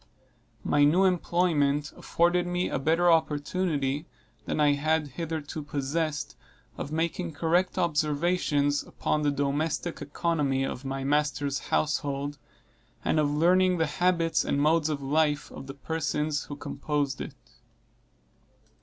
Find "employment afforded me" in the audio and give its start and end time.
1.05-2.67